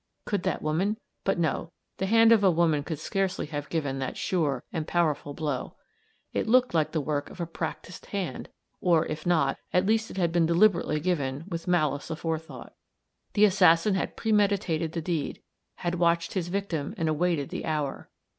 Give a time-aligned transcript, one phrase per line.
[0.25, 4.17] "Could that woman?" but no, the hand of a woman could scarcely have given that
[4.17, 5.75] sure and powerful blow.
[6.33, 10.17] It looked like the work of a practiced hand or, if not, at least it
[10.17, 12.73] had been deliberately given, with malice aforethought.
[13.33, 15.39] The assassin had premeditated the deed;
[15.75, 18.09] had watched his victim and awaited the hour.